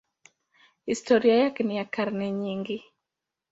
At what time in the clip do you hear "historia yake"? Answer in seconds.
0.85-1.63